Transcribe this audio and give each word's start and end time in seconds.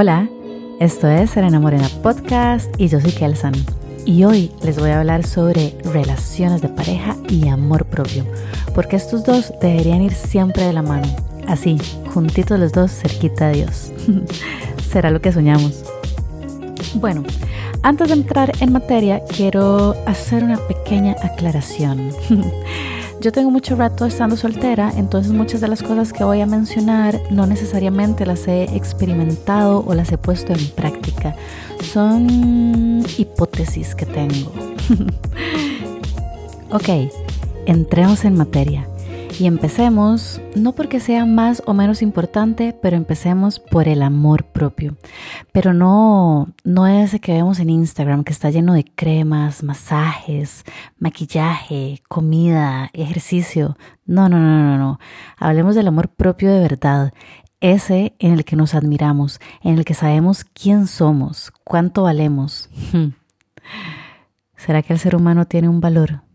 Hola, 0.00 0.28
esto 0.78 1.08
es 1.08 1.30
Serena 1.30 1.58
Morena 1.58 1.88
Podcast 2.04 2.72
y 2.78 2.86
yo 2.86 3.00
soy 3.00 3.10
Kelsan. 3.10 3.52
Y 4.06 4.22
hoy 4.22 4.52
les 4.62 4.78
voy 4.78 4.90
a 4.90 5.00
hablar 5.00 5.26
sobre 5.26 5.76
relaciones 5.82 6.62
de 6.62 6.68
pareja 6.68 7.16
y 7.28 7.48
amor 7.48 7.84
propio, 7.84 8.24
porque 8.76 8.94
estos 8.94 9.24
dos 9.24 9.52
deberían 9.60 10.00
ir 10.00 10.14
siempre 10.14 10.62
de 10.62 10.72
la 10.72 10.82
mano, 10.82 11.08
así, 11.48 11.78
juntitos 12.14 12.60
los 12.60 12.70
dos 12.70 12.92
cerquita 12.92 13.48
de 13.48 13.54
Dios. 13.54 13.92
Será 14.88 15.10
lo 15.10 15.20
que 15.20 15.32
soñamos. 15.32 15.82
Bueno, 16.94 17.24
antes 17.82 18.06
de 18.06 18.14
entrar 18.14 18.52
en 18.60 18.72
materia, 18.72 19.24
quiero 19.24 19.96
hacer 20.06 20.44
una 20.44 20.58
pequeña 20.58 21.16
aclaración. 21.24 22.12
Yo 23.20 23.32
tengo 23.32 23.50
mucho 23.50 23.74
rato 23.74 24.06
estando 24.06 24.36
soltera, 24.36 24.92
entonces 24.96 25.32
muchas 25.32 25.60
de 25.60 25.66
las 25.66 25.82
cosas 25.82 26.12
que 26.12 26.22
voy 26.22 26.40
a 26.40 26.46
mencionar 26.46 27.20
no 27.32 27.46
necesariamente 27.48 28.24
las 28.24 28.46
he 28.46 28.64
experimentado 28.76 29.84
o 29.84 29.94
las 29.94 30.12
he 30.12 30.18
puesto 30.18 30.52
en 30.52 30.68
práctica. 30.68 31.34
Son 31.92 33.04
hipótesis 33.16 33.96
que 33.96 34.06
tengo. 34.06 34.52
ok, 36.70 37.10
entremos 37.66 38.24
en 38.24 38.36
materia. 38.36 38.86
Y 39.38 39.46
empecemos, 39.46 40.40
no 40.56 40.74
porque 40.74 40.98
sea 40.98 41.24
más 41.24 41.62
o 41.64 41.72
menos 41.72 42.02
importante, 42.02 42.76
pero 42.82 42.96
empecemos 42.96 43.60
por 43.60 43.86
el 43.86 44.02
amor 44.02 44.42
propio. 44.46 44.96
Pero 45.52 45.72
no, 45.72 46.48
no 46.64 46.88
ese 46.88 47.20
que 47.20 47.34
vemos 47.34 47.60
en 47.60 47.70
Instagram, 47.70 48.24
que 48.24 48.32
está 48.32 48.50
lleno 48.50 48.74
de 48.74 48.84
cremas, 48.84 49.62
masajes, 49.62 50.64
maquillaje, 50.98 52.02
comida, 52.08 52.90
ejercicio. 52.92 53.76
No, 54.06 54.28
no, 54.28 54.40
no, 54.40 54.60
no, 54.64 54.76
no. 54.76 54.98
Hablemos 55.36 55.76
del 55.76 55.86
amor 55.86 56.08
propio 56.08 56.52
de 56.52 56.58
verdad. 56.58 57.12
Ese 57.60 58.16
en 58.18 58.32
el 58.32 58.44
que 58.44 58.56
nos 58.56 58.74
admiramos, 58.74 59.40
en 59.62 59.78
el 59.78 59.84
que 59.84 59.94
sabemos 59.94 60.42
quién 60.44 60.88
somos, 60.88 61.52
cuánto 61.62 62.02
valemos. 62.02 62.68
¿Será 64.56 64.82
que 64.82 64.92
el 64.92 64.98
ser 64.98 65.14
humano 65.14 65.46
tiene 65.46 65.68
un 65.68 65.80
valor? 65.80 66.27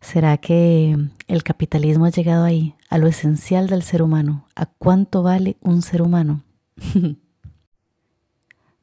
¿Será 0.00 0.36
que 0.38 0.96
el 1.26 1.42
capitalismo 1.42 2.04
ha 2.04 2.10
llegado 2.10 2.44
ahí, 2.44 2.74
a 2.88 2.98
lo 2.98 3.06
esencial 3.06 3.66
del 3.66 3.82
ser 3.82 4.02
humano, 4.02 4.46
a 4.54 4.66
cuánto 4.66 5.22
vale 5.22 5.56
un 5.60 5.82
ser 5.82 6.02
humano? 6.02 6.44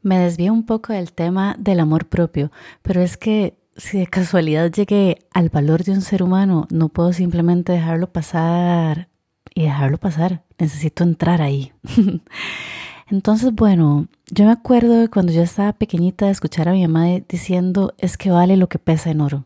Me 0.02 0.20
desvío 0.20 0.54
un 0.54 0.66
poco 0.66 0.94
del 0.94 1.14
tema 1.14 1.56
del 1.58 1.80
amor 1.80 2.08
propio, 2.08 2.52
pero 2.84 3.02
es 3.02 3.18
que 3.18 3.58
si 3.76 3.98
de 3.98 4.08
casualidad 4.08 4.72
llegué 4.72 5.18
al 5.34 5.50
valor 5.50 5.84
de 5.84 5.94
un 5.94 6.02
ser 6.02 6.22
humano, 6.22 6.68
no 6.70 6.90
puedo 6.90 7.12
simplemente 7.12 7.72
dejarlo 7.72 8.12
pasar 8.12 9.10
y 9.54 9.64
dejarlo 9.64 9.98
pasar. 9.98 10.44
Necesito 10.60 11.04
entrar 11.04 11.42
ahí. 11.42 11.74
Entonces, 13.08 13.54
bueno, 13.54 14.08
yo 14.32 14.46
me 14.46 14.52
acuerdo 14.52 15.00
de 15.00 15.10
cuando 15.10 15.32
yo 15.32 15.44
estaba 15.44 15.74
pequeñita 15.74 16.26
de 16.26 16.32
escuchar 16.32 16.70
a 16.70 16.72
mi 16.74 16.88
mamá 16.88 17.08
diciendo 17.28 17.94
es 17.98 18.18
que 18.18 18.32
vale 18.32 18.58
lo 18.58 18.68
que 18.68 18.80
pesa 18.80 19.12
en 19.12 19.22
oro. 19.22 19.46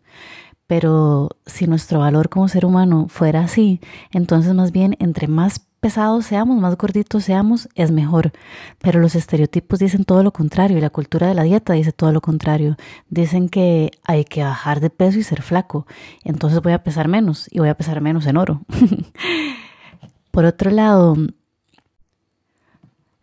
Pero 0.69 1.31
si 1.47 1.65
nuestro 1.65 1.97
valor 1.97 2.29
como 2.29 2.47
ser 2.47 2.63
humano 2.63 3.07
fuera 3.09 3.41
así, 3.41 3.81
entonces 4.11 4.53
más 4.53 4.71
bien 4.71 4.95
entre 4.99 5.27
más 5.27 5.65
pesados 5.79 6.27
seamos, 6.27 6.61
más 6.61 6.77
gorditos 6.77 7.23
seamos, 7.23 7.69
es 7.73 7.89
mejor. 7.89 8.33
Pero 8.77 8.99
los 8.99 9.15
estereotipos 9.15 9.79
dicen 9.79 10.05
todo 10.05 10.21
lo 10.21 10.31
contrario 10.31 10.77
y 10.77 10.81
la 10.81 10.91
cultura 10.91 11.27
de 11.27 11.33
la 11.33 11.41
dieta 11.41 11.73
dice 11.73 11.91
todo 11.91 12.11
lo 12.11 12.21
contrario. 12.21 12.77
Dicen 13.09 13.49
que 13.49 13.89
hay 14.03 14.25
que 14.25 14.43
bajar 14.43 14.79
de 14.79 14.91
peso 14.91 15.17
y 15.17 15.23
ser 15.23 15.41
flaco. 15.41 15.87
Entonces 16.23 16.61
voy 16.61 16.73
a 16.73 16.83
pesar 16.83 17.07
menos 17.07 17.47
y 17.49 17.57
voy 17.57 17.69
a 17.69 17.75
pesar 17.75 17.99
menos 17.99 18.27
en 18.27 18.37
oro. 18.37 18.61
Por 20.29 20.45
otro 20.45 20.69
lado, 20.69 21.17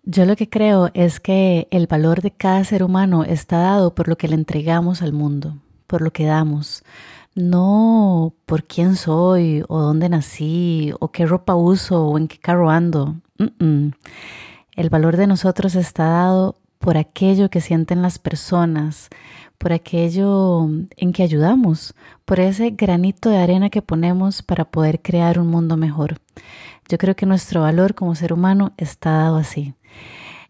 yo 0.02 0.26
lo 0.26 0.34
que 0.34 0.48
creo 0.50 0.90
es 0.94 1.20
que 1.20 1.68
el 1.70 1.86
valor 1.86 2.22
de 2.22 2.32
cada 2.32 2.64
ser 2.64 2.82
humano 2.82 3.22
está 3.22 3.58
dado 3.58 3.94
por 3.94 4.08
lo 4.08 4.18
que 4.18 4.26
le 4.26 4.34
entregamos 4.34 5.00
al 5.00 5.12
mundo, 5.12 5.58
por 5.86 6.02
lo 6.02 6.10
que 6.10 6.24
damos 6.24 6.82
no 7.36 8.34
por 8.46 8.64
quién 8.64 8.96
soy 8.96 9.62
o 9.68 9.80
dónde 9.80 10.08
nací 10.08 10.92
o 10.98 11.12
qué 11.12 11.26
ropa 11.26 11.54
uso 11.54 12.06
o 12.06 12.18
en 12.18 12.26
qué 12.26 12.38
carro 12.38 12.70
ando. 12.70 13.16
El 13.38 14.90
valor 14.90 15.16
de 15.16 15.26
nosotros 15.28 15.76
está 15.76 16.04
dado 16.04 16.56
por 16.78 16.96
aquello 16.96 17.50
que 17.50 17.60
sienten 17.60 18.02
las 18.02 18.18
personas, 18.18 19.08
por 19.58 19.72
aquello 19.72 20.68
en 20.96 21.12
que 21.12 21.22
ayudamos, 21.22 21.94
por 22.24 22.40
ese 22.40 22.70
granito 22.70 23.30
de 23.30 23.38
arena 23.38 23.70
que 23.70 23.82
ponemos 23.82 24.42
para 24.42 24.64
poder 24.64 25.02
crear 25.02 25.38
un 25.38 25.48
mundo 25.48 25.76
mejor. 25.76 26.20
Yo 26.88 26.98
creo 26.98 27.16
que 27.16 27.26
nuestro 27.26 27.62
valor 27.62 27.94
como 27.94 28.14
ser 28.14 28.32
humano 28.32 28.72
está 28.76 29.10
dado 29.10 29.36
así. 29.36 29.74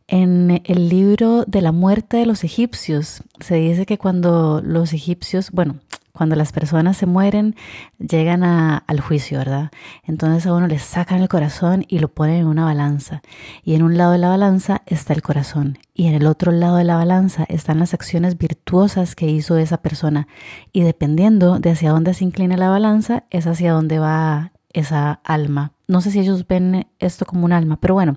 En 0.08 0.62
el 0.64 0.88
libro 0.88 1.44
de 1.46 1.62
la 1.62 1.72
muerte 1.72 2.18
de 2.18 2.26
los 2.26 2.44
egipcios 2.44 3.22
se 3.40 3.56
dice 3.56 3.86
que 3.86 3.98
cuando 3.98 4.60
los 4.62 4.92
egipcios, 4.92 5.50
bueno, 5.50 5.76
cuando 6.16 6.34
las 6.34 6.52
personas 6.52 6.96
se 6.96 7.06
mueren, 7.06 7.54
llegan 7.98 8.42
al 8.42 9.00
juicio, 9.00 9.38
¿verdad? 9.38 9.70
Entonces 10.02 10.46
a 10.46 10.54
uno 10.54 10.66
le 10.66 10.78
sacan 10.78 11.20
el 11.20 11.28
corazón 11.28 11.84
y 11.88 11.98
lo 11.98 12.08
ponen 12.08 12.36
en 12.36 12.46
una 12.46 12.64
balanza. 12.64 13.22
Y 13.62 13.74
en 13.74 13.82
un 13.82 13.96
lado 13.96 14.12
de 14.12 14.18
la 14.18 14.28
balanza 14.28 14.82
está 14.86 15.12
el 15.12 15.22
corazón. 15.22 15.78
Y 15.94 16.06
en 16.06 16.14
el 16.14 16.26
otro 16.26 16.52
lado 16.52 16.76
de 16.76 16.84
la 16.84 16.96
balanza 16.96 17.44
están 17.48 17.78
las 17.78 17.94
acciones 17.94 18.38
virtuosas 18.38 19.14
que 19.14 19.28
hizo 19.28 19.56
esa 19.58 19.76
persona. 19.78 20.26
Y 20.72 20.82
dependiendo 20.82 21.58
de 21.58 21.70
hacia 21.70 21.90
dónde 21.90 22.14
se 22.14 22.24
inclina 22.24 22.56
la 22.56 22.70
balanza, 22.70 23.24
es 23.30 23.46
hacia 23.46 23.72
dónde 23.72 23.98
va 23.98 24.52
esa 24.76 25.20
alma. 25.24 25.72
No 25.88 26.00
sé 26.00 26.10
si 26.10 26.20
ellos 26.20 26.46
ven 26.46 26.86
esto 26.98 27.24
como 27.24 27.44
un 27.44 27.52
alma, 27.52 27.78
pero 27.80 27.94
bueno, 27.94 28.16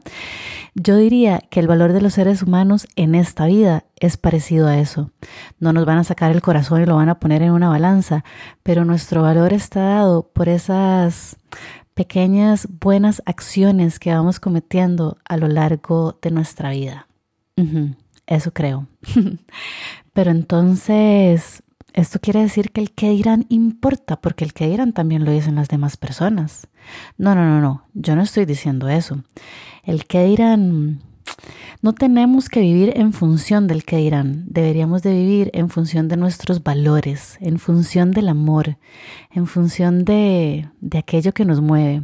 yo 0.76 0.98
diría 0.98 1.40
que 1.50 1.60
el 1.60 1.68
valor 1.68 1.94
de 1.94 2.02
los 2.02 2.16
seres 2.16 2.44
humanos 2.44 2.88
en 2.96 3.16
esta 3.16 3.46
vida 3.46 3.86
es 4.00 4.18
parecido 4.18 4.68
a 4.68 4.78
eso. 4.78 5.12
No 5.60 5.72
nos 5.72 5.86
van 5.86 5.98
a 6.00 6.04
sacar 6.04 6.32
el 6.32 6.42
corazón 6.42 6.82
y 6.82 6.86
lo 6.86 6.98
van 6.98 7.10
a 7.10 7.20
poner 7.20 7.44
en 7.44 7.52
una 7.52 7.70
balanza, 7.70 8.26
pero 8.62 8.86
nuestro 8.86 9.22
valor 9.22 9.54
está 9.54 9.82
dado 9.82 10.30
por 10.34 10.50
esas 10.50 11.38
pequeñas 11.94 12.68
buenas 12.82 13.22
acciones 13.26 14.00
que 14.00 14.14
vamos 14.14 14.40
cometiendo 14.40 15.18
a 15.26 15.38
lo 15.38 15.48
largo 15.48 16.20
de 16.22 16.32
nuestra 16.32 16.72
vida. 16.72 17.08
eso 18.28 18.52
creo. 18.52 18.88
pero 20.14 20.32
entonces, 20.32 21.64
esto 21.94 22.20
quiere 22.20 22.42
decir 22.42 22.72
que 22.72 22.82
el 22.82 22.92
que 22.92 23.10
dirán 23.12 23.46
importa, 23.50 24.20
porque 24.22 24.44
el 24.44 24.54
que 24.54 24.68
dirán 24.68 24.94
también 24.94 25.26
lo 25.26 25.32
dicen 25.32 25.56
las 25.56 25.68
demás 25.68 25.98
personas. 25.98 26.68
No, 27.18 27.36
no, 27.36 27.46
no, 27.46 27.62
no, 27.62 27.86
yo 27.94 28.16
no 28.16 28.22
estoy 28.22 28.46
diciendo 28.46 28.90
eso. 28.90 29.24
El 29.84 30.06
que 30.06 30.24
dirán, 30.26 31.02
no 31.82 31.94
tenemos 31.94 32.50
que 32.50 32.60
vivir 32.60 32.94
en 32.96 33.14
función 33.14 33.68
del 33.68 33.84
que 33.84 33.98
dirán, 33.98 34.46
deberíamos 34.48 35.02
de 35.02 35.14
vivir 35.14 35.50
en 35.54 35.70
función 35.70 36.08
de 36.08 36.18
nuestros 36.18 36.64
valores, 36.64 37.38
en 37.40 37.60
función 37.60 38.12
del 38.12 38.28
amor, 38.28 38.78
en 39.32 39.48
función 39.48 40.04
de, 40.06 40.70
de 40.82 40.98
aquello 40.98 41.34
que 41.34 41.46
nos 41.46 41.62
mueve. 41.62 42.04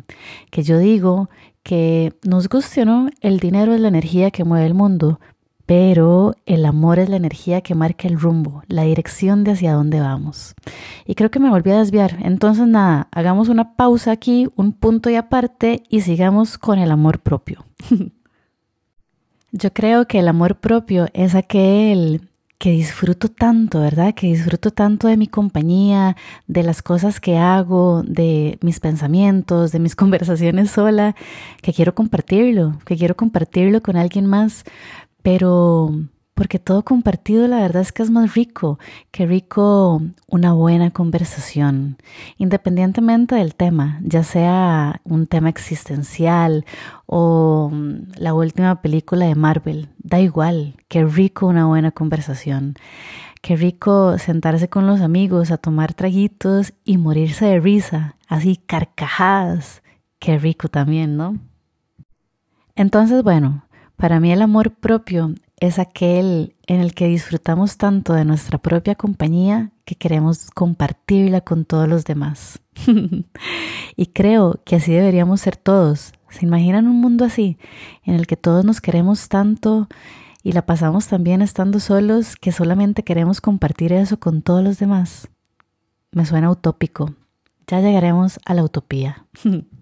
Que 0.50 0.64
yo 0.64 0.80
digo 0.80 1.30
que 1.64 2.14
nos 2.24 2.48
guste 2.48 2.84
o 2.84 2.86
no, 2.86 3.10
el 3.22 3.40
dinero 3.40 3.74
es 3.74 3.82
la 3.82 3.88
energía 3.88 4.32
que 4.32 4.44
mueve 4.44 4.66
el 4.68 4.76
mundo, 4.76 5.20
pero 5.66 6.36
el 6.46 6.66
amor 6.66 7.00
es 7.00 7.10
la 7.10 7.16
energía 7.16 7.62
que 7.62 7.76
marca 7.76 8.08
el 8.08 8.20
rumbo, 8.20 8.64
la 8.68 8.84
dirección 8.84 9.44
de 9.44 9.52
hacia 9.52 9.74
dónde 9.74 10.00
vamos. 10.00 10.54
Y 11.06 11.16
creo 11.16 11.32
que 11.32 11.40
me 11.40 11.50
volví 11.50 11.72
a 11.72 11.80
desviar. 11.80 12.18
Entonces, 12.22 12.68
nada, 12.68 13.08
hagamos 13.12 13.50
una 13.50 13.76
pausa 13.76 14.12
aquí, 14.12 14.48
un 14.56 14.74
punto 14.74 15.10
y 15.10 15.16
aparte, 15.16 15.84
y 15.90 16.02
sigamos 16.02 16.58
con 16.58 16.78
el 16.78 16.92
amor 16.92 17.20
propio. 17.20 17.66
Yo 19.52 19.74
creo 19.74 20.08
que 20.08 20.20
el 20.20 20.28
amor 20.28 20.60
propio 20.60 21.08
es 21.14 21.34
aquel 21.34 22.30
que 22.58 22.72
disfruto 22.72 23.30
tanto, 23.30 23.82
¿verdad? 23.82 24.14
Que 24.14 24.28
disfruto 24.28 24.72
tanto 24.72 25.08
de 25.08 25.18
mi 25.18 25.28
compañía, 25.28 26.16
de 26.48 26.64
las 26.64 26.82
cosas 26.82 27.20
que 27.20 27.38
hago, 27.38 28.04
de 28.04 28.58
mis 28.62 28.80
pensamientos, 28.80 29.72
de 29.72 29.80
mis 29.80 29.96
conversaciones 29.96 30.72
sola, 30.72 31.16
que 31.62 31.74
quiero 31.74 31.96
compartirlo, 31.96 32.80
que 32.86 32.98
quiero 32.98 33.16
compartirlo 33.16 33.82
con 33.82 33.98
alguien 33.98 34.26
más 34.26 34.64
pero 35.26 35.92
porque 36.36 36.60
todo 36.60 36.84
compartido 36.86 37.48
la 37.48 37.60
verdad 37.60 37.82
es 37.82 37.92
que 37.92 38.04
es 38.04 38.12
más 38.12 38.36
rico, 38.36 38.78
que 39.10 39.26
rico 39.26 40.04
una 40.28 40.54
buena 40.54 40.92
conversación, 40.92 41.98
independientemente 42.38 43.34
del 43.34 43.56
tema, 43.56 44.00
ya 44.04 44.24
sea 44.24 45.02
un 45.04 45.26
tema 45.26 45.50
existencial 45.50 46.64
o 47.08 47.72
la 48.18 48.36
última 48.36 48.84
película 48.84 49.26
de 49.26 49.34
Marvel, 49.34 49.90
da 49.98 50.20
igual, 50.20 50.76
que 50.90 51.04
rico 51.06 51.48
una 51.48 51.66
buena 51.66 51.90
conversación. 51.90 52.76
Qué 53.42 53.56
rico 53.56 54.20
sentarse 54.20 54.70
con 54.70 54.86
los 54.86 55.02
amigos 55.02 55.50
a 55.50 55.58
tomar 55.58 55.96
traguitos 55.96 56.74
y 56.84 57.00
morirse 57.00 57.48
de 57.48 57.60
risa, 57.60 58.16
así 58.28 58.58
carcajadas. 58.58 59.82
Qué 60.20 60.38
rico 60.38 60.68
también, 60.68 61.18
¿no? 61.18 61.40
Entonces, 62.76 63.24
bueno, 63.24 63.65
para 63.98 64.20
mí 64.20 64.32
el 64.32 64.42
amor 64.42 64.72
propio 64.72 65.34
es 65.60 65.80
aquel 65.80 66.56
en 66.68 66.82
el 66.82 66.94
que 66.94 67.08
disfrutamos 67.08 67.78
tanto 67.78 68.14
de 68.14 68.26
nuestra 68.26 68.58
propia 68.58 68.96
compañía 68.96 69.72
que 69.86 69.96
queremos 69.96 70.50
compartirla 70.52 71.42
con 71.42 71.66
todos 71.66 71.88
los 71.88 72.06
demás. 72.06 72.60
y 73.96 74.08
creo 74.08 74.62
que 74.66 74.76
así 74.76 74.92
deberíamos 74.92 75.42
ser 75.42 75.56
todos. 75.56 76.14
¿Se 76.30 76.46
imaginan 76.46 76.88
un 76.88 77.00
mundo 77.00 77.24
así, 77.24 77.58
en 78.04 78.16
el 78.16 78.28
que 78.28 78.36
todos 78.36 78.66
nos 78.66 78.82
queremos 78.82 79.30
tanto 79.30 79.88
y 80.46 80.52
la 80.52 80.66
pasamos 80.66 81.08
también 81.08 81.42
estando 81.42 81.80
solos 81.80 82.36
que 82.36 82.52
solamente 82.52 83.04
queremos 83.04 83.42
compartir 83.42 83.92
eso 83.94 84.20
con 84.20 84.44
todos 84.44 84.64
los 84.64 84.78
demás. 84.78 85.28
Me 86.12 86.24
suena 86.24 86.52
utópico. 86.52 87.16
Ya 87.66 87.82
llegaremos 87.82 88.40
a 88.46 88.54
la 88.54 88.64
utopía. 88.64 89.26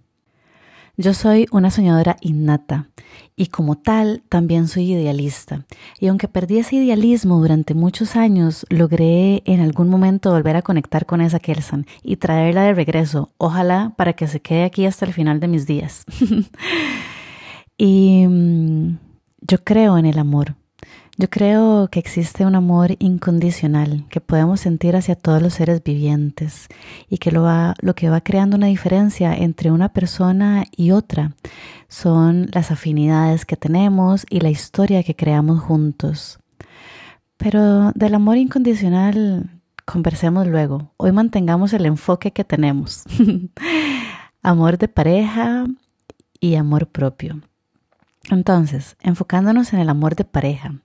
Yo 0.96 1.16
soy 1.16 1.48
una 1.52 1.72
soñadora 1.72 2.18
innata 2.22 2.90
y 3.36 3.48
como 3.48 3.80
tal 3.80 4.22
también 4.30 4.68
soy 4.68 4.94
idealista. 4.94 5.66
Y 6.00 6.06
aunque 6.06 6.28
perdí 6.28 6.60
ese 6.60 6.76
idealismo 6.76 7.40
durante 7.40 7.74
muchos 7.74 8.16
años, 8.16 8.68
logré 8.70 9.42
en 9.46 9.60
algún 9.60 9.90
momento 9.90 10.32
volver 10.32 10.56
a 10.56 10.62
conectar 10.62 11.08
con 11.08 11.22
esa 11.22 11.40
Kelsan 11.40 11.88
y 12.04 12.18
traerla 12.18 12.64
de 12.64 12.76
regreso, 12.76 13.32
ojalá 13.40 13.94
para 13.98 14.14
que 14.14 14.28
se 14.28 14.40
quede 14.40 14.66
aquí 14.66 14.86
hasta 14.86 15.06
el 15.08 15.14
final 15.14 15.40
de 15.40 15.48
mis 15.48 15.66
días. 15.66 16.06
y 17.78 18.28
mm, 18.28 18.98
yo 19.42 19.64
creo 19.64 19.98
en 19.98 20.06
el 20.06 20.20
amor. 20.20 20.56
Yo 21.16 21.30
creo 21.30 21.90
que 21.92 22.00
existe 22.00 22.44
un 22.44 22.56
amor 22.56 22.96
incondicional 22.98 24.06
que 24.10 24.20
podemos 24.20 24.62
sentir 24.62 24.96
hacia 24.96 25.16
todos 25.16 25.44
los 25.44 25.54
seres 25.54 25.84
vivientes 25.84 26.68
y 27.08 27.20
que 27.20 27.32
lo, 27.32 27.44
va, 27.44 27.76
lo 27.82 27.94
que 27.94 28.10
va 28.10 28.22
creando 28.22 28.58
una 28.58 28.66
diferencia 28.66 29.36
entre 29.36 29.70
una 29.70 29.94
persona 29.94 30.66
y 30.76 30.90
otra 30.90 31.36
son 31.88 32.48
las 32.52 32.72
afinidades 32.72 33.46
que 33.46 33.56
tenemos 33.56 34.26
y 34.28 34.40
la 34.40 34.50
historia 34.50 35.04
que 35.04 35.16
creamos 35.16 35.62
juntos. 35.62 36.40
Pero 37.38 37.92
del 37.92 38.16
amor 38.16 38.38
incondicional 38.38 39.52
conversemos 39.86 40.48
luego. 40.48 40.94
Hoy 40.98 41.12
mantengamos 41.12 41.74
el 41.74 41.86
enfoque 41.86 42.32
que 42.32 42.44
tenemos. 42.44 43.04
amor 44.42 44.80
de 44.80 44.88
pareja 44.88 45.68
y 46.40 46.56
amor 46.56 46.88
propio. 46.88 47.40
Entonces, 48.30 48.96
enfocándonos 49.02 49.74
en 49.74 49.80
el 49.80 49.90
amor 49.90 50.16
de 50.16 50.26
pareja, 50.26 50.76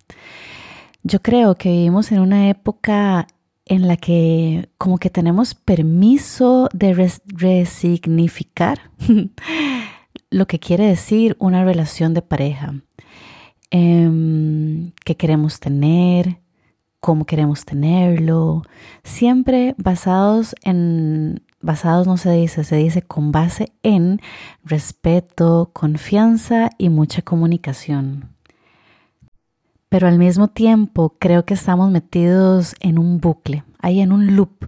yo 1.02 1.22
creo 1.22 1.54
que 1.54 1.70
vivimos 1.70 2.10
en 2.12 2.20
una 2.20 2.48
época 2.48 3.26
en 3.64 3.86
la 3.86 3.96
que 3.96 4.70
como 4.78 4.98
que 4.98 5.10
tenemos 5.10 5.54
permiso 5.54 6.68
de 6.72 7.12
resignificar 7.26 8.90
lo 10.30 10.46
que 10.46 10.58
quiere 10.58 10.86
decir 10.86 11.36
una 11.38 11.64
relación 11.64 12.14
de 12.14 12.22
pareja, 12.22 12.74
eh, 13.70 14.90
qué 15.04 15.16
queremos 15.16 15.60
tener, 15.60 16.40
cómo 17.00 17.26
queremos 17.26 17.64
tenerlo, 17.64 18.62
siempre 19.04 19.74
basados 19.78 20.54
en 20.62 21.42
basados 21.60 22.06
no 22.06 22.16
se 22.16 22.32
dice, 22.32 22.64
se 22.64 22.76
dice 22.76 23.02
con 23.02 23.32
base 23.32 23.72
en 23.82 24.20
respeto, 24.64 25.70
confianza 25.72 26.70
y 26.78 26.88
mucha 26.88 27.22
comunicación. 27.22 28.30
Pero 29.88 30.06
al 30.06 30.18
mismo 30.18 30.48
tiempo 30.48 31.16
creo 31.18 31.44
que 31.44 31.54
estamos 31.54 31.90
metidos 31.90 32.74
en 32.80 32.98
un 32.98 33.20
bucle, 33.20 33.64
ahí 33.78 34.00
en 34.00 34.12
un 34.12 34.36
loop 34.36 34.66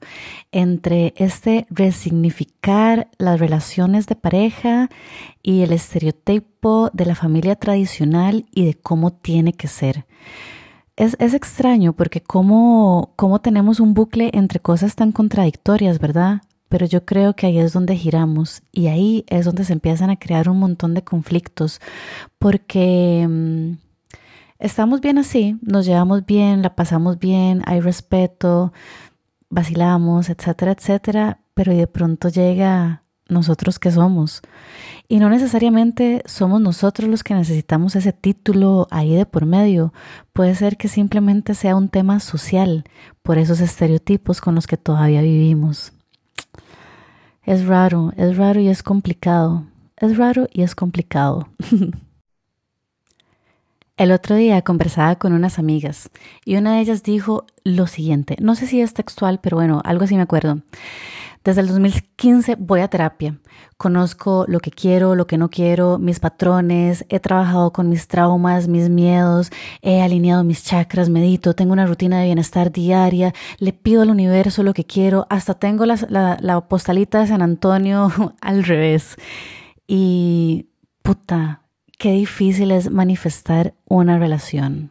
entre 0.50 1.12
este 1.16 1.66
resignificar 1.69 3.08
las 3.19 3.38
relaciones 3.38 4.06
de 4.06 4.16
pareja 4.16 4.88
y 5.42 5.60
el 5.60 5.72
estereotipo 5.72 6.88
de 6.94 7.04
la 7.04 7.14
familia 7.14 7.54
tradicional 7.56 8.46
y 8.50 8.64
de 8.64 8.75
cómo 8.75 9.12
tiene 9.12 9.52
que 9.52 9.69
ser. 9.69 10.06
Es, 10.96 11.16
es 11.19 11.34
extraño 11.34 11.92
porque 11.92 12.22
cómo, 12.22 13.12
cómo 13.16 13.40
tenemos 13.40 13.78
un 13.78 13.92
bucle 13.92 14.31
entre 14.32 14.60
cosas 14.60 14.96
tan 14.96 15.12
contradictorias, 15.12 15.98
¿verdad? 15.98 16.40
Pero 16.70 16.87
yo 16.87 17.05
creo 17.05 17.34
que 17.34 17.46
ahí 17.49 17.58
es 17.58 17.72
donde 17.72 17.96
giramos 17.96 18.62
y 18.72 18.87
ahí 18.87 19.25
es 19.28 19.44
donde 19.44 19.64
se 19.64 19.72
empiezan 19.72 20.08
a 20.08 20.19
crear 20.19 20.49
un 20.49 20.58
montón 20.58 20.94
de 20.94 21.02
conflictos 21.02 21.81
porque 22.38 23.26
mm, 23.28 23.72
estamos 24.61 25.00
bien 25.00 25.19
así, 25.19 25.58
nos 25.62 25.84
llevamos 25.84 26.25
bien, 26.25 26.62
la 26.62 26.76
pasamos 26.76 27.19
bien, 27.19 27.62
hay 27.67 27.81
respeto, 27.81 28.72
vacilamos, 29.50 30.31
etcétera, 30.31 30.70
etcétera, 30.72 31.40
pero 31.55 31.75
de 31.75 31.88
pronto 31.88 32.28
llega 32.28 33.02
nosotros 33.28 33.81
que 33.81 33.90
somos. 33.90 34.40
Y 35.08 35.19
no 35.19 35.28
necesariamente 35.28 36.23
somos 36.25 36.61
nosotros 36.61 37.11
los 37.11 37.25
que 37.25 37.34
necesitamos 37.34 37.96
ese 37.96 38.12
título 38.12 38.87
ahí 38.93 39.14
de 39.14 39.26
por 39.26 39.44
medio. 39.44 39.93
Puede 40.32 40.55
ser 40.55 40.76
que 40.76 40.87
simplemente 40.87 41.55
sea 41.55 41.75
un 41.75 41.88
tema 41.88 42.20
social 42.20 42.84
por 43.23 43.38
esos 43.38 43.61
estereotipos 43.61 44.40
con 44.40 44.55
los 44.55 44.69
que 44.69 44.76
todavía 44.76 45.20
vivimos. 45.20 45.93
Es 47.44 47.66
raro, 47.66 48.12
es 48.16 48.37
raro 48.37 48.60
y 48.60 48.69
es 48.69 48.82
complicado. 48.82 49.64
Es 49.96 50.16
raro 50.16 50.48
y 50.52 50.62
es 50.62 50.75
complicado. 50.75 51.48
El 53.96 54.12
otro 54.12 54.34
día 54.37 54.62
conversaba 54.62 55.16
con 55.16 55.34
unas 55.34 55.58
amigas 55.58 56.10
y 56.46 56.56
una 56.56 56.75
de 56.75 56.81
ellas 56.81 57.02
dijo 57.02 57.44
lo 57.64 57.87
siguiente, 57.87 58.37
no 58.40 58.54
sé 58.54 58.66
si 58.66 58.81
es 58.81 58.94
textual, 58.94 59.40
pero 59.42 59.58
bueno, 59.58 59.82
algo 59.84 60.04
así 60.04 60.16
me 60.16 60.22
acuerdo. 60.22 60.62
Desde 61.42 61.62
el 61.62 61.69
2015 61.69 62.56
voy 62.58 62.81
a 62.81 62.88
terapia. 62.88 63.38
Conozco 63.78 64.44
lo 64.46 64.60
que 64.60 64.70
quiero, 64.70 65.14
lo 65.14 65.26
que 65.26 65.38
no 65.38 65.48
quiero, 65.48 65.98
mis 65.98 66.20
patrones, 66.20 67.06
he 67.08 67.19
trabajado 67.19 67.72
con 67.72 67.88
mis 67.88 68.08
traumas, 68.08 68.69
mis 68.69 68.90
miedos, 68.90 69.50
he 69.81 70.02
alineado 70.02 70.44
mis 70.44 70.62
chakras, 70.64 71.08
medito, 71.08 71.54
tengo 71.54 71.72
una 71.72 71.87
rutina 71.87 72.19
de 72.19 72.26
bienestar 72.26 72.70
diaria, 72.70 73.32
le 73.58 73.72
pido 73.72 74.02
al 74.02 74.10
universo 74.10 74.62
lo 74.62 74.75
que 74.75 74.84
quiero, 74.84 75.26
hasta 75.31 75.54
tengo 75.54 75.87
la, 75.87 76.66
postalita 76.69 77.20
de 77.20 77.28
San 77.28 77.40
Antonio 77.40 78.12
al 78.42 78.62
revés. 78.64 79.16
Y 79.87 80.69
puta, 81.02 81.62
qué 81.98 82.12
difícil 82.12 82.70
es 82.70 82.90
manifestar 82.90 83.72
una 83.87 84.19
relación. 84.19 84.90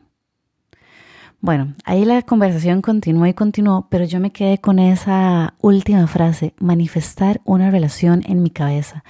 Bueno, 1.41 1.73
ahí 1.85 2.03
la 2.03 2.21
conversación 2.21 2.81
continuó 2.81 3.25
y 3.25 3.33
continuó, 3.33 3.87
pero 3.89 4.03
yo 4.03 4.19
me 4.19 4.31
quedé 4.31 4.57
con 4.57 4.77
esa 4.77 5.53
última 5.61 6.05
frase, 6.07 6.53
manifestar 6.59 7.39
una 7.45 7.71
relación 7.71 8.23
en 8.25 8.43
mi 8.43 8.49
cabeza, 8.49 9.05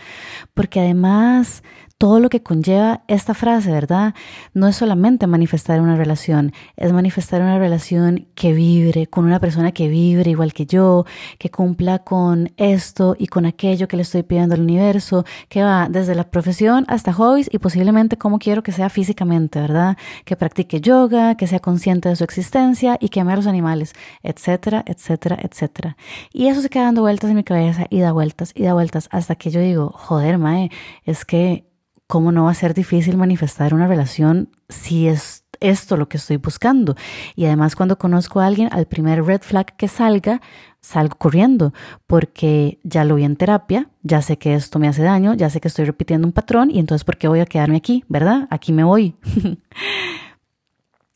porque 0.53 0.79
además 0.79 1.63
todo 1.99 2.21
lo 2.21 2.29
que 2.29 2.41
conlleva 2.41 3.03
esta 3.09 3.33
frase, 3.33 3.71
¿verdad? 3.71 4.15
No 4.53 4.69
es 4.69 4.77
solamente 4.77 5.27
manifestar 5.27 5.81
una 5.81 5.97
relación, 5.97 6.53
es 6.77 6.93
manifestar 6.93 7.41
una 7.41 7.59
relación 7.59 8.25
que 8.35 8.53
vibre 8.53 9.07
con 9.07 9.25
una 9.25 9.41
persona 9.41 9.73
que 9.73 9.89
vibre 9.89 10.31
igual 10.31 10.53
que 10.53 10.65
yo, 10.65 11.05
que 11.37 11.51
cumpla 11.51 11.99
con 11.99 12.53
esto 12.55 13.17
y 13.19 13.27
con 13.27 13.45
aquello 13.45 13.89
que 13.89 13.97
le 13.97 14.03
estoy 14.03 14.23
pidiendo 14.23 14.55
al 14.55 14.61
universo, 14.61 15.25
que 15.49 15.61
va 15.61 15.89
desde 15.89 16.15
la 16.15 16.31
profesión 16.31 16.85
hasta 16.87 17.11
hobbies 17.11 17.49
y 17.51 17.59
posiblemente 17.59 18.17
cómo 18.17 18.39
quiero 18.39 18.63
que 18.63 18.71
sea 18.71 18.89
físicamente, 18.89 19.59
¿verdad? 19.59 19.97
Que 20.23 20.37
practique 20.37 20.79
yoga, 20.79 21.35
que 21.35 21.47
sea 21.47 21.59
consciente 21.59 22.07
de 22.07 22.15
su 22.15 22.23
existencia 22.23 22.97
y 23.01 23.09
que 23.09 23.19
ame 23.19 23.33
a 23.33 23.35
los 23.35 23.45
animales, 23.45 23.91
etcétera, 24.23 24.85
etcétera, 24.87 25.37
etcétera. 25.41 25.97
Y 26.31 26.47
eso 26.47 26.61
se 26.61 26.69
queda 26.69 26.83
dando 26.85 27.01
vueltas 27.01 27.29
en 27.29 27.35
mi 27.35 27.43
cabeza 27.43 27.87
y 27.89 27.99
da 27.99 28.13
vueltas 28.13 28.53
y 28.55 28.63
da 28.63 28.73
vueltas 28.73 29.09
hasta 29.11 29.35
que 29.35 29.51
yo 29.51 29.59
digo, 29.59 29.91
joder, 29.93 30.37
mae, 30.37 30.71
es 31.03 31.25
que 31.25 31.68
¿cómo 32.09 32.31
no 32.31 32.45
va 32.45 32.51
a 32.51 32.55
ser 32.55 32.73
difícil 32.73 33.17
manifestar 33.17 33.75
una 33.75 33.87
relación 33.87 34.49
si 34.67 35.07
es 35.07 35.43
esto 35.59 35.95
lo 35.95 36.09
que 36.09 36.17
estoy 36.17 36.37
buscando? 36.37 36.95
Y 37.35 37.45
además 37.45 37.75
cuando 37.75 37.99
conozco 37.99 38.39
a 38.39 38.47
alguien, 38.47 38.67
al 38.71 38.87
primer 38.87 39.23
red 39.23 39.41
flag 39.41 39.75
que 39.77 39.87
salga, 39.87 40.41
salgo 40.81 41.15
corriendo 41.19 41.71
porque 42.07 42.79
ya 42.83 43.05
lo 43.05 43.13
vi 43.13 43.25
en 43.25 43.35
terapia, 43.35 43.91
ya 44.01 44.23
sé 44.23 44.39
que 44.39 44.55
esto 44.55 44.79
me 44.79 44.87
hace 44.87 45.03
daño, 45.03 45.35
ya 45.35 45.51
sé 45.51 45.61
que 45.61 45.67
estoy 45.67 45.85
repitiendo 45.85 46.25
un 46.25 46.33
patrón 46.33 46.71
y 46.71 46.79
entonces 46.79 47.05
¿por 47.05 47.17
qué 47.17 47.27
voy 47.27 47.41
a 47.41 47.45
quedarme 47.45 47.77
aquí? 47.77 48.03
¿Verdad? 48.07 48.47
Aquí 48.49 48.73
me 48.73 48.83
voy. 48.83 49.15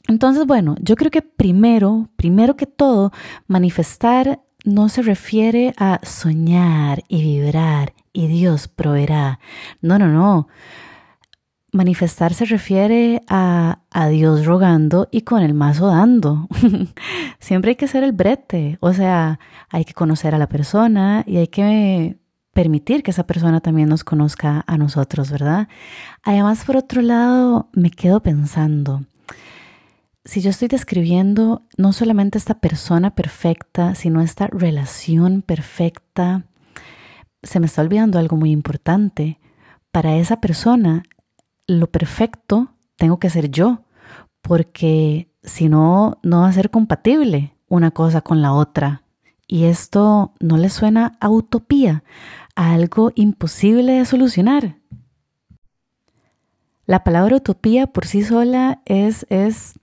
entonces, 0.07 0.45
bueno, 0.45 0.75
yo 0.79 0.95
creo 0.95 1.09
que 1.09 1.23
primero, 1.23 2.07
primero 2.17 2.55
que 2.55 2.67
todo, 2.67 3.11
manifestar 3.47 4.41
no 4.63 4.89
se 4.89 5.01
refiere 5.01 5.73
a 5.77 5.99
soñar 6.03 7.03
y 7.07 7.21
vibrar 7.21 7.93
y 8.13 8.27
Dios 8.27 8.67
proveerá. 8.67 9.39
No, 9.81 9.97
no, 9.99 10.07
no. 10.07 10.47
Manifestar 11.71 12.33
se 12.33 12.45
refiere 12.45 13.23
a, 13.27 13.79
a 13.89 14.07
Dios 14.07 14.45
rogando 14.45 15.09
y 15.11 15.21
con 15.21 15.41
el 15.41 15.53
mazo 15.53 15.87
dando. 15.87 16.47
Siempre 17.39 17.71
hay 17.71 17.75
que 17.75 17.87
ser 17.87 18.03
el 18.03 18.11
brete, 18.11 18.77
o 18.79 18.93
sea, 18.93 19.39
hay 19.69 19.83
que 19.83 19.93
conocer 19.93 20.35
a 20.35 20.37
la 20.37 20.47
persona 20.47 21.23
y 21.25 21.37
hay 21.37 21.47
que 21.47 22.17
permitir 22.53 23.01
que 23.01 23.11
esa 23.11 23.25
persona 23.25 23.59
también 23.59 23.89
nos 23.89 24.03
conozca 24.03 24.63
a 24.67 24.77
nosotros, 24.77 25.31
¿verdad? 25.31 25.67
Además, 26.21 26.63
por 26.63 26.77
otro 26.77 27.01
lado, 27.01 27.69
me 27.73 27.89
quedo 27.89 28.21
pensando, 28.21 29.01
si 30.25 30.41
yo 30.41 30.49
estoy 30.49 30.69
describiendo 30.69 31.63
no 31.77 31.91
solamente 31.91 32.37
esta 32.37 32.59
persona 32.59 33.13
perfecta, 33.13 33.93
sino 33.95 34.21
esta 34.21 34.47
relación 34.47 35.41
perfecta, 35.41 36.45
se 37.41 37.59
me 37.59 37.65
está 37.65 37.81
olvidando 37.81 38.19
algo 38.19 38.37
muy 38.37 38.51
importante. 38.51 39.39
Para 39.91 40.15
esa 40.15 40.39
persona, 40.39 41.03
lo 41.67 41.87
perfecto 41.87 42.69
tengo 42.95 43.19
que 43.19 43.29
ser 43.29 43.51
yo, 43.51 43.83
porque 44.41 45.29
si 45.43 45.67
no, 45.67 46.19
no 46.23 46.41
va 46.41 46.47
a 46.47 46.53
ser 46.53 46.69
compatible 46.69 47.53
una 47.67 47.91
cosa 47.91 48.21
con 48.21 48.41
la 48.41 48.53
otra. 48.53 49.03
Y 49.45 49.65
esto 49.65 50.33
no 50.39 50.57
le 50.57 50.69
suena 50.69 51.17
a 51.19 51.29
utopía, 51.29 52.03
a 52.55 52.73
algo 52.73 53.11
imposible 53.15 53.93
de 53.93 54.05
solucionar. 54.05 54.77
La 56.85 57.03
palabra 57.03 57.37
utopía 57.37 57.87
por 57.87 58.05
sí 58.05 58.23
sola 58.23 58.81
es, 58.85 59.25
es, 59.29 59.73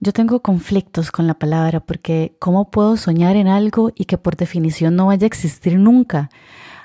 yo 0.00 0.12
tengo 0.12 0.40
conflictos 0.40 1.10
con 1.12 1.26
la 1.26 1.34
palabra 1.34 1.80
porque 1.80 2.36
¿cómo 2.38 2.70
puedo 2.70 2.96
soñar 2.96 3.36
en 3.36 3.48
algo 3.48 3.92
y 3.94 4.06
que 4.06 4.18
por 4.18 4.36
definición 4.36 4.96
no 4.96 5.06
vaya 5.06 5.24
a 5.24 5.28
existir 5.28 5.78
nunca? 5.78 6.30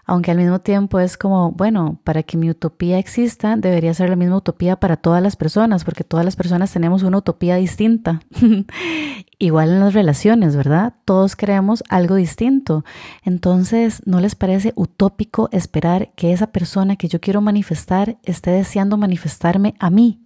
aunque 0.08 0.32
al 0.32 0.38
mismo 0.38 0.60
tiempo 0.60 1.00
es 1.00 1.18
como, 1.18 1.52
bueno, 1.52 2.00
para 2.04 2.22
que 2.22 2.38
mi 2.38 2.50
utopía 2.50 3.00
exista, 3.00 3.56
debería 3.58 3.94
ser 3.94 4.10
la 4.10 4.16
misma 4.16 4.38
utopía 4.38 4.76
para 4.76 4.98
todas 4.98 5.22
las 5.22 5.36
personas, 5.36 5.84
porque 5.84 6.04
todas 6.04 6.24
las 6.24 6.36
personas 6.36 6.72
tenemos 6.72 7.02
una 7.02 7.18
utopía 7.18 7.56
distinta. 7.56 8.20
Igual 9.40 9.72
en 9.72 9.80
las 9.80 9.94
relaciones, 9.96 10.56
¿verdad? 10.56 10.94
Todos 11.06 11.36
creemos 11.36 11.84
algo 11.90 12.16
distinto. 12.16 12.86
Entonces, 13.24 14.04
¿no 14.06 14.20
les 14.20 14.36
parece 14.36 14.74
utópico 14.76 15.50
esperar 15.52 16.12
que 16.16 16.32
esa 16.32 16.52
persona 16.52 16.98
que 16.98 17.08
yo 17.08 17.20
quiero 17.20 17.42
manifestar 17.42 18.18
esté 18.22 18.52
deseando 18.52 18.98
manifestarme 18.98 19.74
a 19.80 19.90
mí? 19.90 20.22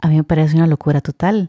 A 0.00 0.08
mí 0.08 0.16
me 0.16 0.24
parece 0.24 0.54
una 0.54 0.66
locura 0.66 1.00
total 1.00 1.48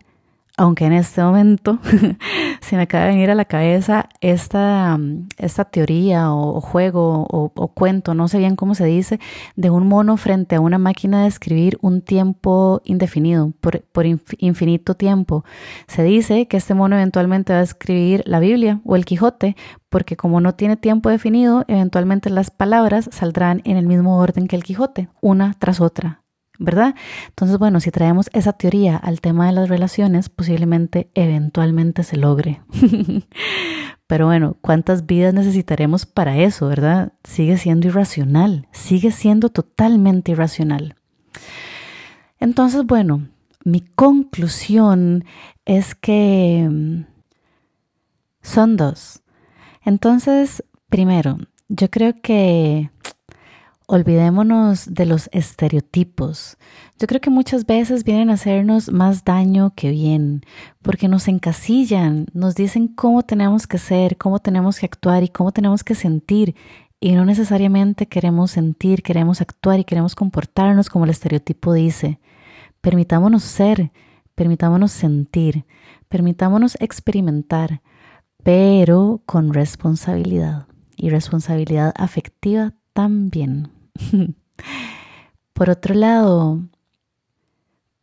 aunque 0.58 0.86
en 0.86 0.94
este 0.94 1.22
momento 1.22 1.78
se 2.62 2.76
me 2.76 2.82
acaba 2.82 3.06
de 3.06 3.12
venir 3.12 3.30
a 3.30 3.36
la 3.36 3.46
cabeza 3.46 4.10
esta, 4.22 5.00
esta 5.38 5.66
teoría 5.66 6.34
o, 6.34 6.60
juego 6.60 7.28
o, 7.30 7.68
cuento, 7.70 8.16
no 8.16 8.28
sé 8.28 8.40
bien 8.40 8.56
cómo 8.56 8.74
se 8.74 8.86
dice, 8.86 9.20
de 9.56 9.70
un 9.70 9.88
mono 9.88 10.18
frente 10.18 10.56
a 10.56 10.60
una 10.60 10.80
máquina 10.80 11.22
de 11.22 11.28
escribir 11.28 11.78
un 11.82 12.02
tiempo 12.02 12.82
indefinido, 12.86 13.54
por, 13.62 13.82
por 13.84 14.06
infinito 14.08 14.96
tiempo. 14.96 15.46
Se 15.88 16.04
dice 16.04 16.48
que 16.48 16.58
este 16.58 16.74
mono 16.74 16.96
eventualmente 16.96 17.54
va 17.54 17.60
a 17.60 17.64
escribir 17.64 18.24
la 18.26 18.40
Biblia 18.40 18.82
o 18.84 18.96
el 18.96 19.06
Quijote, 19.06 19.56
porque 19.90 20.18
como 20.18 20.42
no 20.42 20.56
tiene 20.56 20.76
tiempo 20.76 21.10
definido, 21.10 21.66
eventualmente 21.68 22.32
las 22.32 22.50
palabras 22.50 23.10
saldrán 23.12 23.62
en 23.64 23.78
el 23.78 23.86
mismo 23.86 24.18
orden 24.18 24.48
que 24.48 24.56
el 24.56 24.64
Quijote, 24.64 25.10
una 25.22 25.54
tras 25.60 25.80
otra, 25.82 26.24
¿verdad? 26.60 26.96
Entonces, 27.28 27.58
bueno, 27.58 27.80
si 27.80 27.92
traemos 27.92 28.30
esa 28.34 28.54
teoría 28.54 28.98
al 28.98 29.22
tema 29.22 29.48
de 29.48 29.54
las 29.54 29.70
relaciones, 29.70 30.30
posiblemente 30.30 31.10
eventualmente 31.14 32.04
se 32.04 32.18
logre. 32.18 32.62
Pero 34.08 34.28
bueno, 34.28 34.56
¿cuántas 34.62 35.06
vidas 35.06 35.34
necesitaremos 35.34 36.06
para 36.06 36.38
eso, 36.38 36.68
verdad? 36.68 37.14
Sigue 37.24 37.58
siendo 37.58 37.88
irracional, 37.88 38.68
sigue 38.72 39.12
siendo 39.12 39.50
totalmente 39.50 40.32
irracional. 40.32 40.96
Entonces, 42.40 42.86
bueno, 42.86 43.28
mi 43.66 43.82
conclusión 43.82 45.26
es 45.66 45.94
que 45.94 46.68
mm, 46.72 47.06
son 48.42 48.78
dos. 48.78 49.22
Entonces, 49.84 50.64
primero, 50.90 51.38
yo 51.68 51.90
creo 51.90 52.14
que 52.22 52.92
olvidémonos 53.88 54.94
de 54.94 55.06
los 55.06 55.30
estereotipos. 55.32 56.58
Yo 57.00 57.08
creo 57.08 57.22
que 57.22 57.30
muchas 57.30 57.66
veces 57.66 58.04
vienen 58.04 58.30
a 58.30 58.34
hacernos 58.34 58.92
más 58.92 59.24
daño 59.24 59.74
que 59.76 59.92
bien, 59.92 60.44
porque 60.82 61.08
nos 61.08 61.28
encasillan, 61.30 62.28
nos 62.34 62.56
dicen 62.56 62.90
cómo 62.90 63.24
tenemos 63.24 63.66
que 63.66 63.78
ser, 63.78 64.18
cómo 64.18 64.40
tenemos 64.40 64.80
que 64.80 64.86
actuar 64.86 65.24
y 65.24 65.30
cómo 65.30 65.54
tenemos 65.54 65.84
que 65.86 65.96
sentir. 65.96 66.56
Y 67.00 67.14
no 67.14 67.26
necesariamente 67.26 68.08
queremos 68.08 68.52
sentir, 68.52 69.04
queremos 69.04 69.40
actuar 69.40 69.80
y 69.80 69.86
queremos 69.86 70.16
comportarnos 70.16 70.90
como 70.90 71.06
el 71.06 71.12
estereotipo 71.12 71.72
dice. 71.72 72.20
Permitámonos 72.82 73.44
ser, 73.44 73.92
permitámonos 74.36 74.92
sentir, 74.92 75.66
permitámonos 76.10 76.76
experimentar, 76.82 77.82
pero 78.44 79.22
con 79.26 79.54
responsabilidad 79.54 80.68
y 80.98 81.10
responsabilidad 81.10 81.94
afectiva 81.96 82.74
también. 82.94 83.77
Por 85.54 85.70
otro 85.70 85.96
lado, 85.96 86.62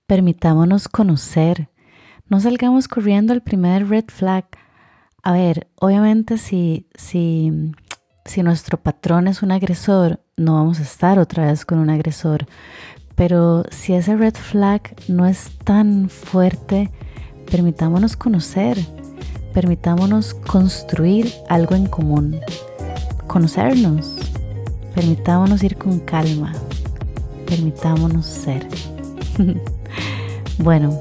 permitámonos 0.07 0.89
conocer. 0.89 1.69
No 2.29 2.41
salgamos 2.41 2.89
corriendo 2.89 3.33
al 3.33 3.43
primer 3.43 3.89
red 3.89 4.07
flag. 4.09 4.47
A 5.23 5.33
ver, 5.33 5.69
obviamente 5.77 6.39
si, 6.39 6.89
si, 6.95 7.73
si 8.25 8.43
nuestro 8.43 8.83
patrón 8.83 9.29
es 9.29 9.43
un 9.43 9.53
agresor, 9.53 10.21
no 10.37 10.55
vamos 10.55 10.81
a 10.81 10.83
estar 10.83 11.19
otra 11.19 11.47
vez 11.47 11.65
con 11.65 11.79
un 11.79 11.91
agresor. 11.91 12.47
Pero 13.15 13.65
si 13.71 13.95
ese 13.95 14.17
red 14.17 14.35
flag 14.35 14.97
no 15.09 15.27
es 15.27 15.57
tan 15.65 16.09
fuerte, 16.09 16.91
permitámonos 17.51 18.17
conocer, 18.17 18.79
permitámonos 19.53 20.35
construir 20.35 21.33
algo 21.49 21.77
en 21.77 21.87
común, 21.87 22.41
conocernos 23.29 24.34
Permitámonos 24.95 25.63
ir 25.63 25.77
con 25.77 25.99
calma. 26.01 26.53
Permitámonos 27.47 28.27
ser. 28.27 28.67
bueno, 30.59 30.99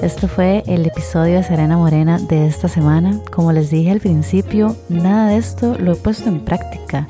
esto 0.00 0.28
fue 0.28 0.62
el 0.66 0.86
episodio 0.86 1.36
de 1.36 1.42
Serena 1.42 1.76
Morena 1.76 2.18
de 2.18 2.46
esta 2.46 2.68
semana. 2.68 3.20
Como 3.30 3.52
les 3.52 3.70
dije 3.70 3.90
al 3.90 4.00
principio, 4.00 4.76
nada 4.88 5.28
de 5.28 5.36
esto 5.36 5.76
lo 5.78 5.92
he 5.92 5.96
puesto 5.96 6.28
en 6.28 6.40
práctica. 6.40 7.06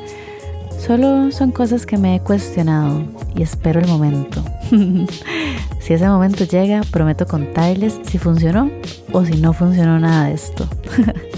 Solo 0.79 1.31
son 1.31 1.53
cosas 1.53 1.85
que 1.85 1.99
me 1.99 2.17
he 2.17 2.21
cuestionado 2.21 3.03
y 3.35 3.43
espero 3.43 3.81
el 3.81 3.87
momento. 3.87 4.43
si 5.81 5.95
ese 5.95 6.09
momento 6.09 6.45
llega, 6.45 6.81
prometo 6.91 7.27
contarles 7.27 8.01
si 8.05 8.19
funcionó 8.19 8.71
o 9.13 9.25
si 9.25 9.35
no 9.35 9.53
funcionó 9.53 9.99
nada 9.99 10.27
de 10.27 10.35
esto. 10.35 10.67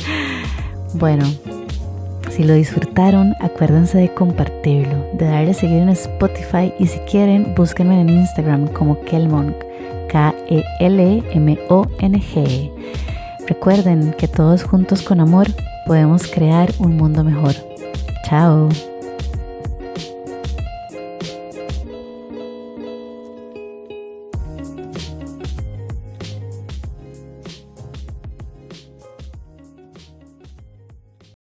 bueno, 0.94 1.26
si 2.34 2.44
lo 2.44 2.54
disfrutaron, 2.54 3.34
acuérdense 3.40 3.98
de 3.98 4.12
compartirlo, 4.14 5.06
de 5.12 5.26
darle 5.26 5.50
a 5.50 5.54
seguir 5.54 5.82
en 5.82 5.90
Spotify 5.90 6.72
y 6.78 6.86
si 6.86 6.98
quieren, 7.00 7.54
búsquenme 7.54 8.00
en 8.00 8.08
Instagram 8.08 8.68
como 8.68 8.98
Kelmonk, 9.02 9.54
K-E-L-M-O-N-G. 10.08 11.30
Recuerden 13.46 14.14
que 14.16 14.28
todos 14.28 14.64
juntos 14.64 15.02
con 15.02 15.20
amor 15.20 15.48
podemos 15.86 16.26
crear 16.26 16.70
un 16.78 16.96
mundo 16.96 17.22
mejor. 17.22 17.54
Chao. 18.24 18.70